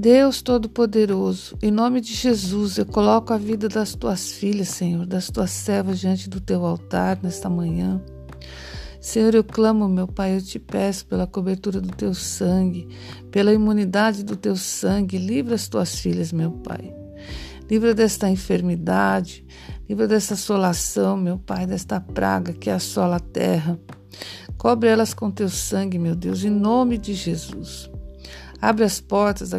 Deus 0.00 0.40
Todo-Poderoso, 0.40 1.58
em 1.60 1.70
nome 1.70 2.00
de 2.00 2.14
Jesus, 2.14 2.78
eu 2.78 2.86
coloco 2.86 3.34
a 3.34 3.36
vida 3.36 3.68
das 3.68 3.94
tuas 3.94 4.32
filhas, 4.32 4.68
Senhor, 4.68 5.04
das 5.04 5.28
tuas 5.28 5.50
servas 5.50 6.00
diante 6.00 6.26
do 6.26 6.40
teu 6.40 6.64
altar 6.64 7.18
nesta 7.22 7.50
manhã. 7.50 8.02
Senhor, 8.98 9.34
eu 9.34 9.44
clamo, 9.44 9.86
meu 9.90 10.08
Pai, 10.08 10.38
eu 10.38 10.40
te 10.40 10.58
peço 10.58 11.04
pela 11.04 11.26
cobertura 11.26 11.82
do 11.82 11.94
teu 11.94 12.14
sangue, 12.14 12.88
pela 13.30 13.52
imunidade 13.52 14.24
do 14.24 14.36
teu 14.36 14.56
sangue, 14.56 15.18
livra 15.18 15.54
as 15.54 15.68
tuas 15.68 15.98
filhas, 15.98 16.32
meu 16.32 16.50
Pai. 16.50 16.94
Livra 17.70 17.94
desta 17.94 18.30
enfermidade, 18.30 19.44
livra 19.86 20.08
dessa 20.08 20.32
assolação, 20.32 21.14
meu 21.14 21.38
Pai, 21.38 21.66
desta 21.66 22.00
praga 22.00 22.54
que 22.54 22.70
assola 22.70 23.16
a 23.16 23.20
terra. 23.20 23.78
Cobre 24.56 24.88
elas 24.88 25.12
com 25.12 25.30
teu 25.30 25.50
sangue, 25.50 25.98
meu 25.98 26.14
Deus, 26.14 26.42
em 26.42 26.48
nome 26.48 26.96
de 26.96 27.12
Jesus. 27.12 27.90
Abre 28.60 28.84
as 28.84 29.00
portas 29.00 29.52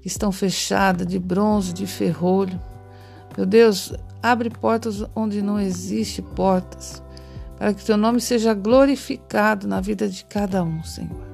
que 0.00 0.08
estão 0.08 0.32
fechadas 0.32 1.06
de 1.06 1.18
bronze, 1.18 1.72
de 1.72 1.86
ferrolho. 1.86 2.60
Meu 3.36 3.46
Deus, 3.46 3.92
abre 4.22 4.50
portas 4.50 5.04
onde 5.14 5.40
não 5.40 5.58
existe 5.58 6.20
portas, 6.20 7.02
para 7.56 7.72
que 7.72 7.84
teu 7.84 7.96
nome 7.96 8.20
seja 8.20 8.52
glorificado 8.54 9.66
na 9.66 9.80
vida 9.80 10.08
de 10.08 10.24
cada 10.24 10.62
um, 10.62 10.82
Senhor. 10.82 11.32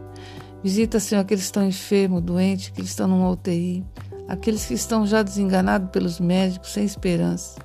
Visita, 0.63 0.99
Senhor, 0.99 1.23
aqueles 1.23 1.45
que 1.45 1.47
estão 1.47 1.67
enfermos, 1.67 2.23
doentes, 2.23 2.71
que 2.71 2.83
estão 2.83 3.07
numa 3.07 3.31
UTI 3.31 3.85
aqueles 4.29 4.67
que 4.67 4.75
estão 4.75 5.07
já 5.07 5.23
desenganados 5.23 5.91
pelos 5.91 6.21
médicos, 6.21 6.71
sem 6.73 6.85
esperança. 6.85 7.59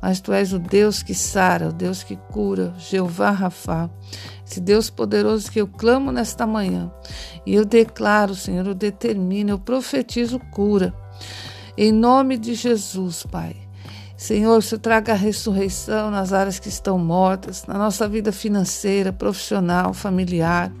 Mas 0.00 0.18
tu 0.18 0.32
és 0.32 0.52
o 0.54 0.58
Deus 0.58 1.02
que 1.02 1.14
sara, 1.14 1.68
o 1.68 1.72
Deus 1.72 2.02
que 2.02 2.16
cura, 2.16 2.72
Jeová 2.78 3.30
Rafa, 3.30 3.90
esse 4.44 4.60
Deus 4.60 4.88
poderoso 4.88 5.50
que 5.52 5.60
eu 5.60 5.68
clamo 5.68 6.10
nesta 6.10 6.46
manhã. 6.46 6.90
E 7.44 7.54
eu 7.54 7.64
declaro, 7.64 8.34
Senhor, 8.34 8.66
eu 8.66 8.74
determino, 8.74 9.50
eu 9.50 9.58
profetizo 9.58 10.40
cura. 10.50 10.94
Em 11.76 11.92
nome 11.92 12.38
de 12.38 12.54
Jesus, 12.54 13.24
Pai. 13.24 13.54
Senhor, 14.16 14.62
Senhor 14.62 14.80
traga 14.80 15.12
a 15.12 15.16
ressurreição 15.16 16.10
nas 16.10 16.32
áreas 16.32 16.58
que 16.58 16.70
estão 16.70 16.98
mortas, 16.98 17.66
na 17.66 17.74
nossa 17.74 18.08
vida 18.08 18.32
financeira, 18.32 19.12
profissional, 19.12 19.92
familiar, 19.92 20.72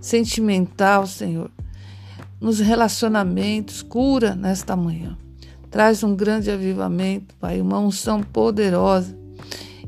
sentimental, 0.00 1.06
Senhor 1.06 1.52
nos 2.40 2.58
relacionamentos, 2.58 3.82
cura 3.82 4.34
nesta 4.34 4.74
manhã. 4.74 5.16
Traz 5.70 6.02
um 6.02 6.16
grande 6.16 6.50
avivamento, 6.50 7.34
Pai, 7.36 7.60
uma 7.60 7.78
unção 7.78 8.22
poderosa, 8.22 9.16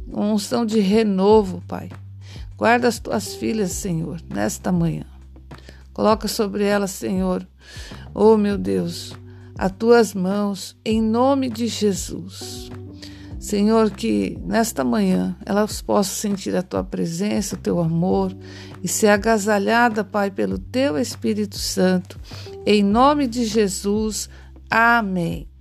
uma 0.06 0.26
unção 0.26 0.64
de 0.64 0.78
renovo, 0.78 1.62
Pai. 1.66 1.88
Guarda 2.56 2.86
as 2.86 2.98
tuas 2.98 3.34
filhas, 3.34 3.72
Senhor, 3.72 4.20
nesta 4.28 4.70
manhã. 4.70 5.04
Coloca 5.92 6.28
sobre 6.28 6.64
elas, 6.64 6.90
Senhor, 6.90 7.46
oh 8.14 8.36
meu 8.36 8.56
Deus, 8.56 9.12
as 9.58 9.72
tuas 9.72 10.14
mãos, 10.14 10.76
em 10.84 11.02
nome 11.02 11.50
de 11.50 11.66
Jesus. 11.66 12.70
Senhor, 13.42 13.90
que 13.90 14.38
nesta 14.46 14.84
manhã 14.84 15.36
elas 15.44 15.82
possam 15.82 16.14
sentir 16.14 16.54
a 16.54 16.62
tua 16.62 16.84
presença, 16.84 17.56
o 17.56 17.58
teu 17.58 17.80
amor 17.80 18.32
e 18.80 18.86
ser 18.86 19.08
agasalhada, 19.08 20.04
Pai, 20.04 20.30
pelo 20.30 20.60
teu 20.60 20.96
Espírito 20.96 21.58
Santo. 21.58 22.20
Em 22.64 22.84
nome 22.84 23.26
de 23.26 23.44
Jesus. 23.44 24.30
Amém. 24.70 25.51